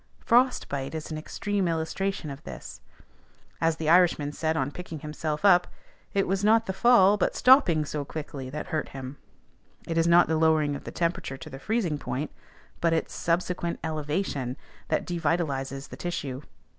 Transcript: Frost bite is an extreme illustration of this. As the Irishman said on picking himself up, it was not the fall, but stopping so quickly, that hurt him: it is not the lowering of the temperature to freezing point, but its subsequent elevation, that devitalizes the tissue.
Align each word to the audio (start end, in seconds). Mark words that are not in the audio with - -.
Frost 0.25 0.67
bite 0.67 0.95
is 0.95 1.11
an 1.11 1.17
extreme 1.19 1.67
illustration 1.67 2.31
of 2.31 2.41
this. 2.43 2.81
As 3.61 3.75
the 3.75 3.87
Irishman 3.87 4.31
said 4.31 4.57
on 4.57 4.71
picking 4.71 5.01
himself 5.01 5.45
up, 5.45 5.67
it 6.15 6.27
was 6.27 6.43
not 6.43 6.65
the 6.65 6.73
fall, 6.73 7.17
but 7.17 7.35
stopping 7.35 7.85
so 7.85 8.03
quickly, 8.03 8.49
that 8.49 8.69
hurt 8.69 8.89
him: 8.97 9.17
it 9.87 9.99
is 9.99 10.07
not 10.07 10.27
the 10.27 10.37
lowering 10.37 10.75
of 10.75 10.85
the 10.85 10.91
temperature 10.91 11.37
to 11.37 11.59
freezing 11.59 11.99
point, 11.99 12.31
but 12.79 12.93
its 12.93 13.13
subsequent 13.13 13.77
elevation, 13.83 14.57
that 14.87 15.05
devitalizes 15.05 15.89
the 15.89 15.97
tissue. 15.97 16.41